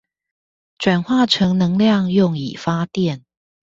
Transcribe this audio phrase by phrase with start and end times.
[0.79, 3.21] 轉化成能量用以發電